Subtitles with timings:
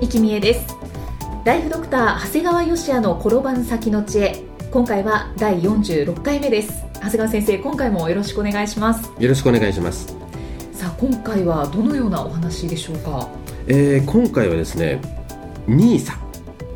[0.00, 0.76] 生きみえです。
[1.44, 4.42] ライフドクター長谷川芳也の転ばぬ先の知恵。
[4.70, 6.84] 今回は第46回目です。
[6.94, 9.10] 長谷川先生今回もよろしくお願いします。
[9.18, 10.14] よろしくお願いします。
[10.72, 13.28] さあ今回はどのようなお話でしょうか？
[13.68, 15.00] えー、今回はですね、
[15.66, 16.18] ニーサ。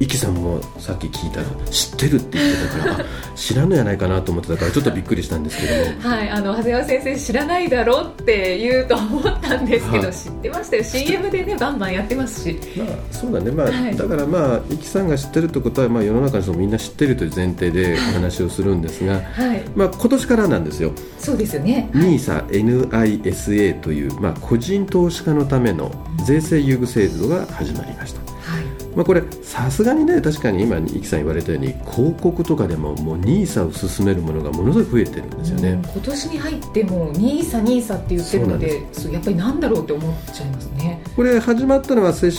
[0.00, 3.04] イキさんもさっき聞いたら知ってるって言ってたからあ
[3.34, 6.08] 知らんのやないかなと思ってたからちょっとびっくりしたんですけども。
[6.08, 10.14] はい、あの長谷川先生知らないだろうって言うと思ったんですけど、 はい。
[10.14, 10.84] 知ってましたよ。
[10.84, 12.58] CM でねバンバンやってますし。
[12.78, 13.50] まあそうだね。
[13.50, 13.96] まあ、はい。
[13.96, 19.62] だからまあイキさんが知ってるってことはまあ世の中の人もみんな知ってるという前提でお話をするんですがはい。
[19.76, 20.92] まあ今年からなんですよ。
[21.18, 21.90] そうですよね。
[21.92, 25.92] ニーサ NISA というまあ個人投資家のための
[26.24, 28.20] 税制優遇制度が始まりました。
[28.20, 28.29] はい
[28.94, 41.02] まあ、これさすがにね確かに今イキさん言われたように広告とかでももうニーサを進めるものがものすごい増えてるんですよね、うん今年に入ってもニーサニーサって言ってるのでそうやっぱりなんだろうって思っちゃいますね。
[41.14, 42.30] これ始まったのは正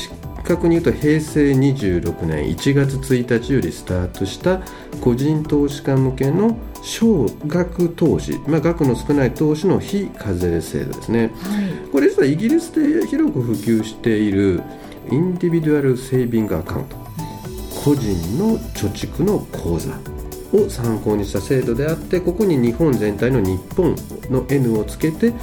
[0.43, 4.61] 確に言うと平成26年1月1日よりスタートした
[5.01, 11.31] 個人投資家向けの少額投資、まあ、額の少ない投資の非課税制度ですね。
[11.41, 11.91] はい。
[11.91, 14.61] これ実はイギリスで広く普及している
[15.09, 17.01] インディビデュアルセービングアカウント。
[17.83, 19.99] 個人の貯蓄の口座
[20.53, 23.95] を参考にした制度であってここに日本全体の日本
[24.29, 25.33] の N をつけて、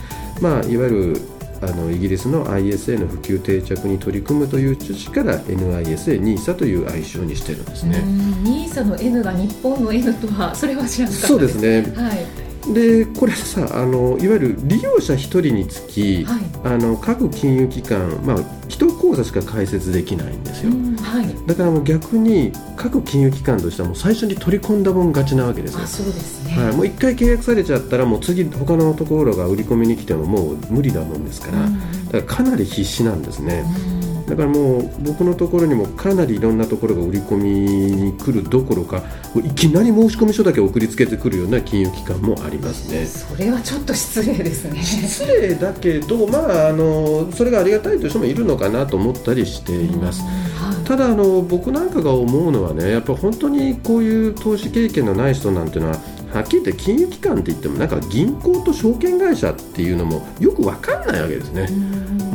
[0.40, 1.20] まあ、いわゆる
[1.60, 7.98] あのイギリスの ISA の普及定着に取り組むという趣旨から NISA、NISA という愛称にしてるんですね。
[8.44, 11.82] ニーサの N が日本の N とはそれは知らなかったそうですね。
[11.96, 18.36] はいでこれさあのいわゆる利用者1人につき、はいあの各金融機関、まあ、
[18.68, 20.72] 1口座しか開設できないんですよ。
[20.72, 25.86] うんはいだからもう逆に各金融機関としてはもう最初に取り込んだもん勝ちなわけですよあ。
[25.86, 33.64] そうですねはい、もう一回契約されちゃったらもう次他のところが売り込みに来てももう無理だもんですから、うんだからかなり必死なんですね。
[33.92, 33.97] うん
[34.28, 39.02] だからもう僕のところにもかなりいろんなところが売り込みに来るどころか
[39.36, 43.06] いきなり申し込み書だけ送りつけてくるような金融機関もありますね。
[43.06, 50.22] それはちょっと失礼ですね失礼だけど、まあ、あのそれがありがたいという人もいるのかなと思ったりしています。
[50.22, 55.98] はいただあの僕なんかが思うのはねやっぱ本当にこういう投資経験のない人なんていうのは
[56.32, 61.68] はっきり言って金融機関って言ってもなんか銀行と証券会社っていうのもよく分かんないわけですね。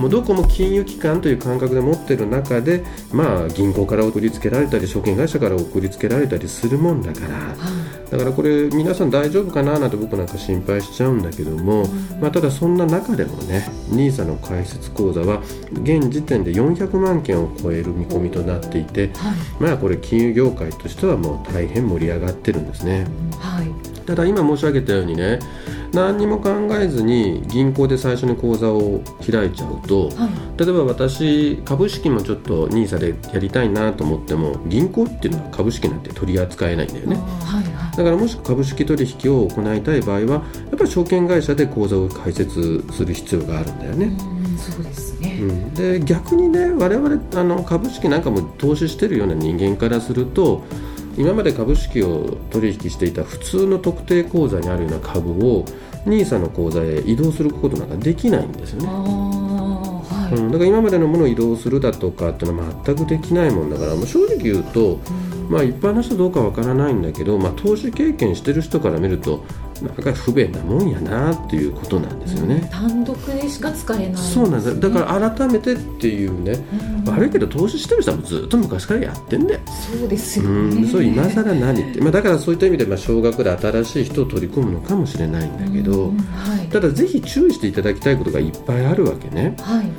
[0.04, 2.84] もうどこも金融機関という感覚で持ってる中で、
[3.14, 7.36] まあ、銀行から送りつけられたり証券会社から送りつけられたりするもんだから。
[7.36, 7.56] は
[8.12, 11.88] だからこれ皆さん大丈夫かななんて僕なんか心配しちゃうんだけども、
[12.20, 19.10] まあ、ただそんな中でもね NISA の開設口座は現時点で400万件を超える見込みとなっていて、
[19.58, 23.08] まあこれ金融業界としてはもう大変盛り上がってるんですね。
[23.40, 24.04] はい。
[24.06, 25.40] ただ今申し上げたようにね
[25.94, 30.60] 何にも考えずに銀行で最初に口座を開いちゃうとはい。
[30.60, 37.16] 例えば私株式もちょっと NISA でやりたいなと思っても銀行っていうのは株式なんて取り扱えないんだよね。
[37.16, 37.98] はいはい。
[37.98, 40.40] だからもし株式取引を行いたい場合はや
[40.76, 45.40] っぱり証券会社で口座を開設する必要があるんだよね、うんそうですね。
[45.42, 50.64] うん、で逆にね我々あの株式なんかも投資してるような人間からすると
[51.18, 55.66] 今まで株式を取引していた普通の特定口座にあるような株を
[56.06, 58.96] NISA の口座へ移動することなんかできないんですよあね、あ
[60.14, 60.36] はい。
[60.36, 65.00] うん、だから今までのものを移動するだとかっていうのは全くできないもんだからもう正直言うと、
[65.50, 69.46] まあ、一般の人どうかわからないんだけど、まあ、投資経験してる人から見ると
[69.84, 72.70] なんか不便なもんやなっていうことなんですよね。
[72.72, 74.16] 単独でしか使えない。
[74.16, 76.58] そうなんだだから改めてっていうね、
[77.06, 79.60] 悪いけど投資してる人はずっと昔からやってんだよ、
[80.00, 86.18] そうですようねん、そう今更何って、まあ、だからそういった意味でまあ少額で新しい人を取り込むのかもしれないんだけど、うん。
[86.18, 86.68] はい。
[86.68, 89.56] ただぜひ注意していただきたいことがいっぱいあるわけね。
[89.60, 89.90] はい。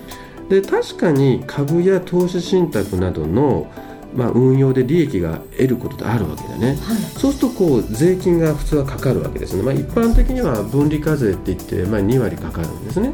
[0.48, 3.70] で確かに株や投資信託などの、
[4.14, 6.68] まあ、運用で利益が得ることってあるわけだね。
[6.68, 6.76] はい。
[7.18, 13.12] そうするとこう税金が普通はかかるわけですね、まあ、一般的には分離課税って言って、まあ、2割かかるんですね。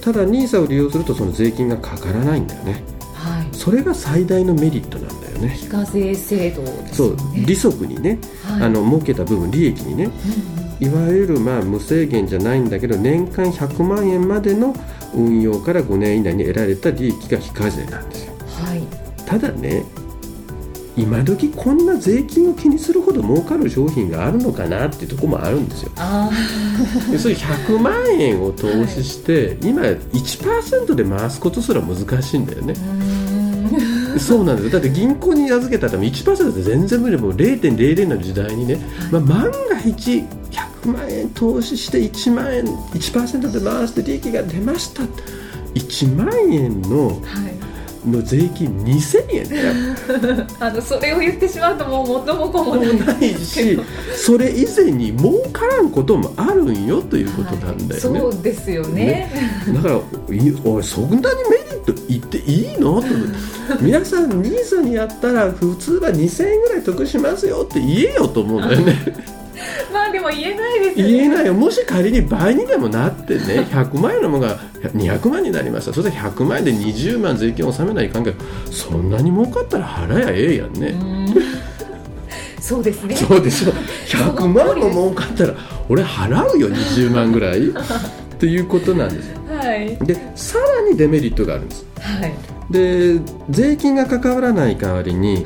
[0.00, 2.82] ただ NISA を利用するとその税金がかからないんだよね。
[3.14, 3.48] はい。
[3.52, 5.48] それが最大のメリットなんだよね。
[5.48, 7.16] ね非課税制度ですそう。
[7.34, 8.62] 利息にね、はい。
[8.64, 10.10] あの儲けた部分利益にね。
[10.80, 14.74] いわゆるまあ無制限じゃないんだけど年間100万円までの
[15.14, 18.34] 運用から5年以内に得られた利益が非課税なんですよ。
[18.62, 18.82] はい。
[19.24, 19.84] ただね
[20.96, 25.90] 今時こんな税金を気にするほど儲かる商品があるのかなっていうところもあるんですよ。
[25.96, 26.30] あ
[27.10, 32.74] でそういう100万円を投資して、今1%で回すことすら難しいんだよね。
[34.18, 34.70] そうなんですよ。
[34.70, 38.78] だって銀行に預けたら1%で全然無理でも0.00の時代にね、
[39.10, 40.24] まあ、万が一
[40.84, 45.02] 100万円投資して1万円1%で回して利益が出ました
[45.74, 47.63] 1万円のはい
[48.06, 49.72] の税金2000円だよ
[50.60, 52.84] あのそれを言ってしまうともう元も子もな
[53.20, 53.78] いし
[54.16, 59.30] それ以前に儲からんこともあるんよということなんだよね、そうですよね。
[59.74, 59.94] だから
[60.36, 61.24] いおいそんなにメ
[61.70, 63.00] リット言っていいの？
[63.00, 63.06] と
[63.80, 68.96] 皆さん NISA にやったら普通は2000円ぐらい得しますよって言えよと思うんだよね。
[69.06, 69.43] ま あ
[70.14, 71.12] でも言えないですよね。
[71.12, 71.54] 言えないよ。
[71.54, 75.92] もし仮に倍にでもなってね100万円のものが200万になりました。
[75.92, 78.40] それで100万円で20万税金を納めないかんけど
[78.70, 81.34] そんなに儲かったら払やええやんね、うん。
[82.60, 83.16] そうですね。
[83.16, 85.54] そうでしょ100万も儲かったら
[85.88, 87.70] 俺払うよ20万ぐらい。
[87.70, 87.72] っ
[88.38, 89.34] ていうことなんです。
[89.48, 89.96] はい。
[90.06, 91.86] でさらにデメリットがあるんです。
[91.98, 92.32] はい。
[92.70, 93.18] で
[93.50, 95.44] 税金が関わらない代わりにはい。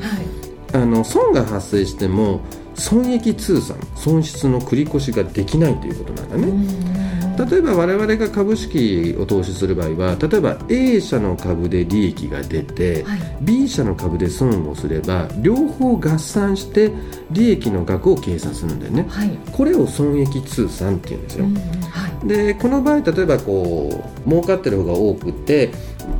[0.73, 2.41] あの損が発生しても
[2.79, 7.09] 損益通算損失の繰り越しができないということなんだね、うん
[7.47, 13.19] 例えば我々が株式を投資する場合は例えば A 社の株で利益が出て、はい。
[13.41, 16.91] B 社の株で損をすれば両方合算して
[17.31, 19.05] 利益の額を計算するんだよね。
[19.07, 19.29] はい。
[19.53, 21.55] これを損益通算っていうんですよ、うん。
[21.55, 25.71] はいでこの場合例えばこう儲かってる方が多くて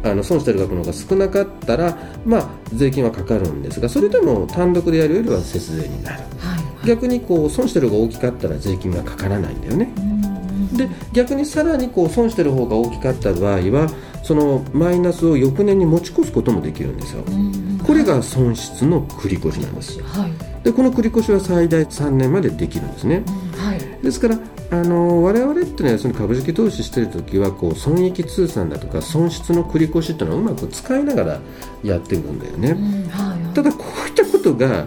[0.04, 6.24] あの損してる額の方が少なかったら、まあ、税金はかかるんですがそれでも単独でやるよりは節税になる。
[6.40, 9.94] はい逆にこう損してる方が大きかったら税金がかからないんだよね。
[9.98, 13.90] うんで逆にさらにこう損してる方が大きかった場合は
[14.24, 17.24] そのマイナスを翌年に持ち越すこともできるんですよ。
[17.28, 20.01] うんこれが損失の繰り越しなんです。
[20.04, 20.31] はい。
[20.63, 23.24] でこの繰り越しは最大3年までできるんですね。
[23.25, 23.60] うん。
[23.60, 23.80] はい。
[24.04, 24.40] ですから
[24.71, 31.39] あの我々っていうのはその株式投資してる時はこう損益通算だとか損失の繰り越しっていうのはうまく使いながら
[31.83, 34.86] やっていくんだよね、うんはいただこういったことが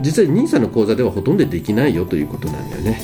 [0.00, 3.00] 実際 NISA の口座ではほとんどできないよということなんだよね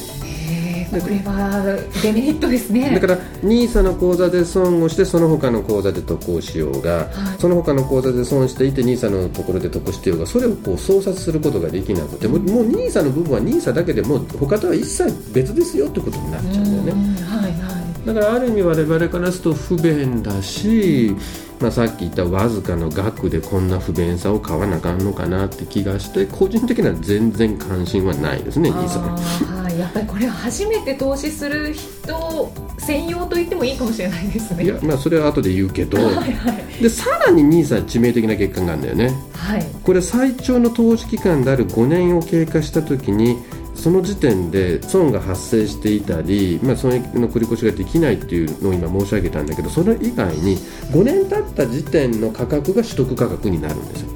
[1.01, 2.91] これはデメリットですね。
[2.91, 7.41] だから NISA の口座で損をしてその他の口座で得をしようが、はい。
[7.41, 17.15] その他の口座で損していて NISA のところで得してようがそれをこう操作することができなくてもう NISA の部分は NISA だけでもう他とは一切別ですよってことになっちゃうんだよね、うん。
[17.25, 18.07] はいはい。
[18.07, 21.17] だからある意味我々からすると不便だし、
[21.61, 34.65] まあ、さっき言ったわずかの額でこんな不便さを買わなあかんのかなって気がして個人的には全然関心はないですねーはい、やっぱりこれは初めて投資する人専用と言ってもいいかもしれないですね。
[34.65, 36.83] いやまあそれは後で言うけどはいはい。
[36.83, 39.15] でさらに NISA 致命的な欠陥があるんだよね。
[39.33, 39.67] はい。
[39.83, 43.39] これ最長の投資期間である5年を経過した時に
[43.75, 50.57] その時点で損が発生していたり、まあ、損益の繰り越しができないっていうのを今申し上げたんだけどそれ以外に
[50.93, 54.09] 5年経った時点の価格が取得価格になるんですよ。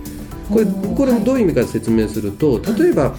[0.50, 0.66] これ
[0.96, 3.14] これどういう意味か説明すると例えば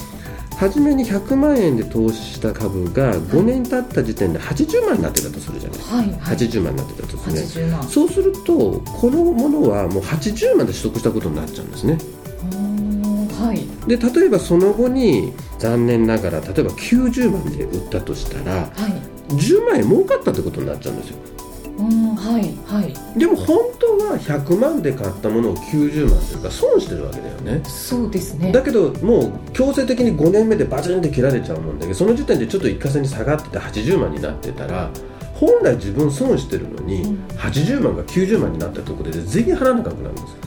[0.57, 6.35] 初めに100万円で投資した株が5年経った時点で80万になってたとするじゃないはいはい。
[6.35, 7.83] 80万になってたとするね80万。
[7.87, 11.97] そうするとこのものはもう80万で取得したことになっちゃうんですね
[13.39, 13.65] はい。
[13.87, 18.73] で例えばその後に残念ながら例えば90万で売ったとしたらはい。
[19.33, 21.17] 10万円儲かったってことになっちゃうんですよ。
[21.79, 23.17] うんはいはい。
[23.17, 27.61] でも本当は100万で買ったものを90万というか損してるわけだよね。
[27.63, 28.51] そうですね。
[28.51, 34.89] だけどもう強制的に5年目でバチンって切られちゃうもんだけどその時点でちょっと一過性に下がってて80万になってたら
[35.35, 37.25] 本来自分損してるのにうん。
[37.37, 40.27] 80万が90万になったところで税金払わなくなるんですよ。
[40.27, 40.38] はあ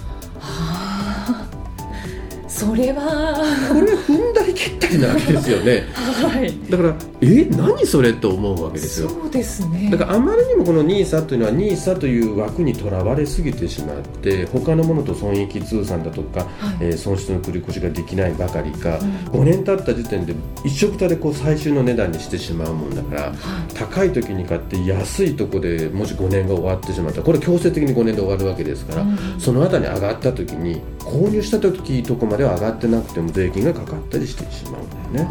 [2.67, 3.43] それは。
[3.69, 5.85] これ踏んだり切ったりなわけですよね。
[5.95, 6.71] はい。
[6.71, 9.09] だからえ何それと思うわけですよ。
[9.09, 9.91] そうですね。
[9.91, 16.77] だからあまりにもこの NISA というのは NISA という枠にとらわれすぎてしまって他のものと損益通算だとか、はい。
[16.81, 19.41] えー損失の繰り越しができないばかりか、うん。
[19.41, 23.35] 5年経った時点で一緒くたでこう最終の値段にしてしまうもんだからはい。
[23.75, 29.19] 高い時に買って安いとこでもし5年が終わってしまったらこれ強制的に5年で終わるわけですから、うん。
[29.41, 30.81] その後に上がった時に
[31.13, 35.31] 購入した時とこまでは上がってなくても税金がかかったりしてしまうんだよね。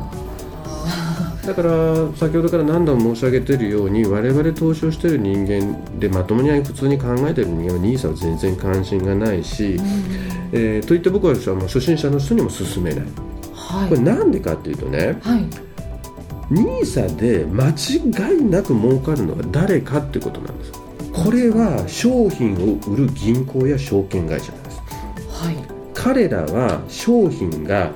[0.65, 1.71] あ だから
[2.15, 9.83] 先ほどから何度も申し上げているように我々投資をしている人間でまともに普通に考えている人間は NISA は全然関心がないし、うん、
[10.51, 13.05] えー、といって僕はもう初心者の人にも勧めない、
[13.55, 15.45] はい、これなんでかっていうとね、はい、
[16.51, 20.71] NISA で間違いなく儲かるのは誰かってことなんです。
[21.11, 24.53] これは商品を売る銀行や証券会社
[26.03, 27.91] 彼らは商品が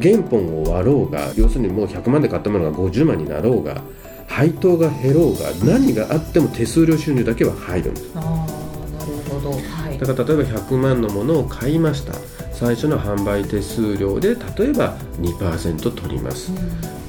[0.00, 3.82] 原本を割ろうが要するにもう100万で買ったものが50万になろうが
[4.26, 8.12] 配当が減ろうが何があっても手数料収入だけは入るんです。
[8.14, 12.12] あなるほど、はい、だから例えば100万のものを買いました。
[12.52, 16.58] 最初の販売手数料で例えば2%取ります、うん。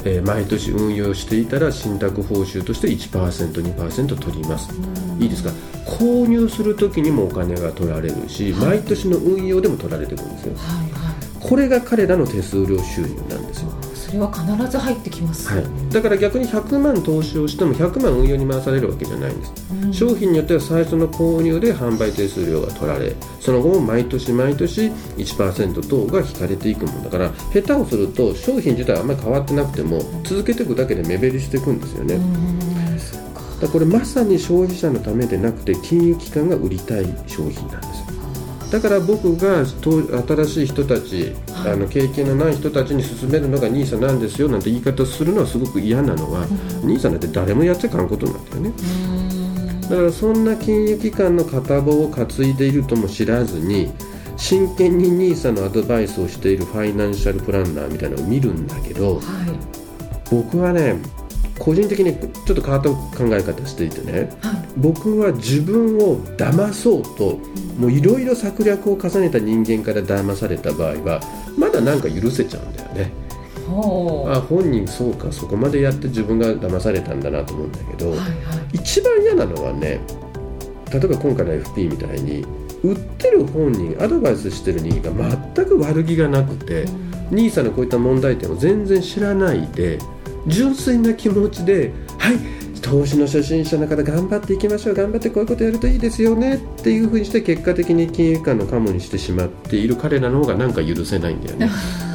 [0.05, 4.69] えー、毎年運用していたら信託報酬として 1%2% 取ります
[5.19, 5.51] いいですか？
[5.85, 13.71] 購入する時にもお金が取られるし、はい、毎年の運用でも取られてるんですよ、はいはい、これが彼らの手数料収入なんですよ。
[13.93, 32.19] それは必ず入ってきます、はい、だから逆に100万投資をしても100万運用に回されるわけじゃないんです、うん、商品によっては最初の購入で販売手数料が取られその後も毎年毎年1%等が引かれていくもんだから下手をすると商品自体はあんまり変わってなくても続けていくだけで目減りしていくんですよね、
[33.59, 38.09] だこれまさに消費者のためでなくて金融機関が売りたい商品なんです
[38.71, 41.33] だから僕が新しい人たち、
[41.65, 46.45] あの経験のない人たちに勧めるのが NISA なんですよなんて言い方するのはすごく嫌なのは、
[46.83, 48.73] うん、NISA なんて誰もやっちゃかんことなんだよね。
[49.89, 53.91] だからそんな金融機関の片棒を担いでいるとも知らずに
[54.37, 59.23] 真剣に NISA のアドバイスをしているファイナンシャルプランナーみたいなのを見るんだけど、はい、
[60.29, 60.95] 僕はね
[61.59, 67.37] 個人的にちょっと変わった考え方していてね、はい、僕は自分を騙そうと
[67.77, 71.21] もういろいろ策略を重ねた人間から騙された場合は
[71.57, 73.11] まだなんか許せちゃうんだよね。
[73.71, 78.29] あ本人そうかそこまでやって自分が騙されたんだなと思うんだけど、はいはい、
[78.73, 80.01] 一番嫌なのはね
[80.91, 82.43] 例えば今回の FP みたいに
[82.81, 89.99] 売ってる本人アドバイスしてる人間が全く悪気がなくて、うん、NISA のこういった問題点を全然知らないで
[90.47, 101.69] 純粋な気持ちではい投資の初心者の方頑張っていきましょう頑張ってこういうことやるといいですよねっていうふうにして結果的に金融機関のカモにしてしまっている彼らの方がなんか許せないんだよね。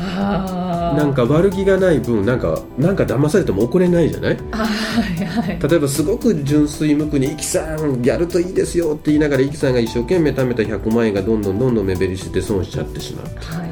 [0.00, 13.26] なんか悪気がない分なんかなんか騙されても怒れないじゃない、はいはい、例えばすごく純粋無垢に「イキさんやるといいですよ」って言いながらイキさんが一生懸命貯めた100万円がどんどんどんどん目減りして損しちゃってしまう、
[13.60, 13.70] はい、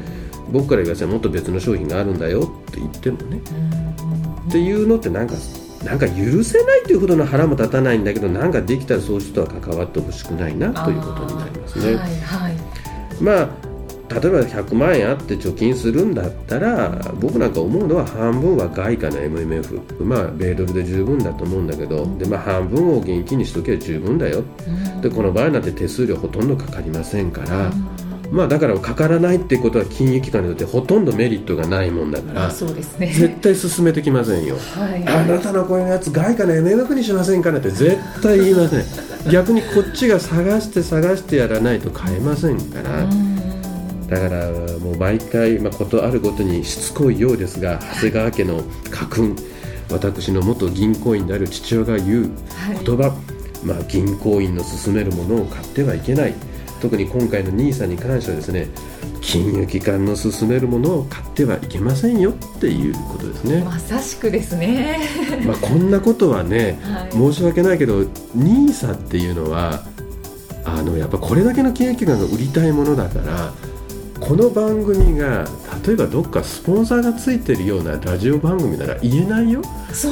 [0.51, 3.41] 僕から言わせばもっと別の商品があるんだよって言ってもね。
[4.47, 5.35] っていうのってなんか
[5.83, 11.95] なんか許せないというほどの腹も立たないんだけどなんかできたらそういう人は関わってほしくないなということになりますね。
[11.95, 12.55] はいはい、
[13.21, 13.69] まあ
[14.09, 16.89] 例えば100万円あって貯金するんだったら
[17.19, 24.43] 僕なんか思うのは半分は外貨の MMF まあ米ドルで十分だと思うんだけどで、まあ、半分を現金にしとけば十分だよ。
[25.01, 27.71] でこの場合なんて手数料ほとんどかかりませんから。
[28.31, 39.09] まあ、だからかからないっていうことは金融機関にとってほとんどメリットがないもんだからそうです、ね、絶対進めてきませんよ、はい、あなたのこういうやつ外貨の MMF にしませんかねって絶対言いません。
[39.31, 43.05] 逆にこっちが探して探してやらないと買えませんから。
[44.07, 49.35] だからもう毎回、まあ、ことあるごとにしつこいようですが長谷川家の家訓
[49.91, 52.31] 私の元銀行員である父親が言う
[52.83, 53.15] 言葉、は
[53.63, 56.33] い、まあ、銀行員の勧めるものを買ってはいけない
[56.79, 58.67] 特に今回の NISA に関してはですね
[59.21, 63.63] 金融機関の勧めるものを買ってはいけませんよっていうことですね。
[63.63, 64.99] まさしくですね。
[65.45, 68.01] まあこんなことはね、はい、申し訳ないけど
[68.35, 69.83] NISA っていうのは
[70.63, 73.53] あのやっぱこれだけの金融機関が売りたいものだから
[74.19, 75.45] この番組が
[75.85, 79.61] 例えばどっかスポンサーがついてるようなラジオ番組なら言えないよ。
[79.91, 80.09] そ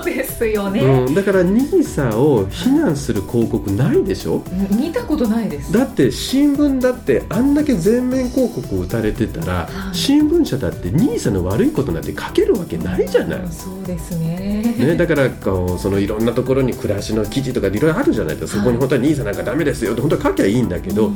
[0.00, 4.42] うですよね、うん、だから NISA を非難する広告ないでしょ？
[4.70, 5.72] 見たことないです。
[5.72, 14.74] だって新聞だってあんだけ全面広告打たれてたら、はい、新聞社だって NISA の悪いことなんて書けるわけないじゃない、そうですね。
[14.78, 21.10] ねだからこうそのいろんなところに暮らしの記事とかいろいろあるじゃないですか、そこに本当は NISA なんかダメですよって本当は書きゃいいんだけど、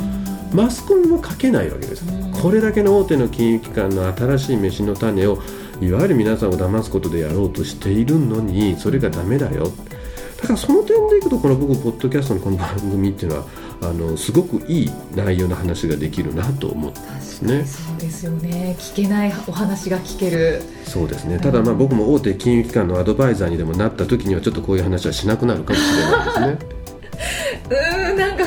[0.55, 2.03] マスコミも書けないわけです、
[2.43, 5.39] これだけの大手の金融機関の新しい飯の種を
[5.81, 9.73] いわゆる皆さんを騙すことでやろうとしているのにそれがダメだよ
[10.41, 13.45] だからその点でいくとこの僕ポッドキャストのこの番組っていうのは
[13.81, 17.65] あのすごくいい内容の話ができるなと思ってますね。
[17.65, 26.79] そうですよね聞けないお話が聞けるそうですねただまあ僕も大手金融機関のアドバイザーにでもなった時にはちょっとこういう話はしなくなるかもしれないですね。
[28.11, 28.45] うんなんか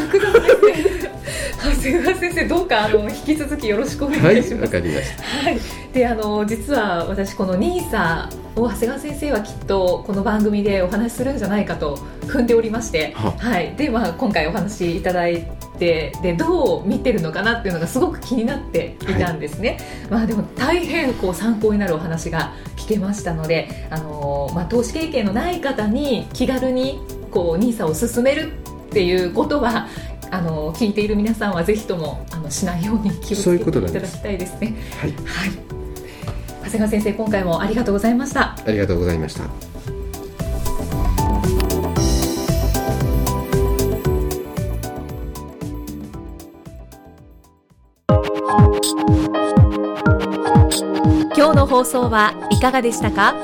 [1.81, 4.53] 長谷川先生どうかあの引き続きよろしくお願いします。
[4.53, 5.23] はい、わかりました。
[5.23, 5.59] はい、
[5.91, 11.95] であの実は私このニーサを長谷川先生はきっとこの番組でお話しするんじゃないかと
[12.27, 15.47] 踏んでおりまして、ははい、でまあ今回お話しいただい
[15.79, 19.79] てでどう見てるのかなっていうのがすごく気になっていたんですね。
[20.11, 26.99] まあでも大変こう参考になるお話が聞けましたので、あのまあ投資経験のない方に気軽に
[27.31, 29.87] こうニーサを進めるっていうことは。
[30.33, 34.75] あの聞いている皆さんはぜひともあのしないように気をつそういけうことなんですていただきたいですね。
[34.99, 35.51] はい、はい。
[36.63, 38.55] 長谷川先生、今回もありがとうございました。
[38.65, 39.43] ありがとうございました。
[51.35, 53.35] 今日の放送はいかがでしたか？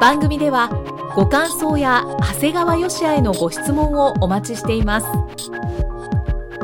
[0.00, 0.70] 番組では
[1.16, 5.06] ご感想や長谷川よしあへのご質問をお待ちしています。